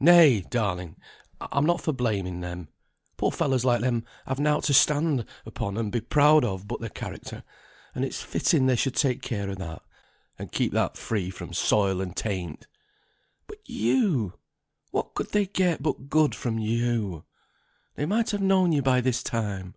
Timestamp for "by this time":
18.82-19.74